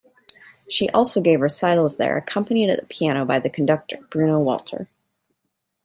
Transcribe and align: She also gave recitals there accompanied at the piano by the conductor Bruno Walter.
She 0.67 0.89
also 0.89 1.21
gave 1.21 1.41
recitals 1.41 1.97
there 1.97 2.17
accompanied 2.17 2.71
at 2.71 2.79
the 2.79 2.87
piano 2.87 3.23
by 3.23 3.37
the 3.37 3.51
conductor 3.51 3.97
Bruno 4.09 4.39
Walter. 4.39 4.89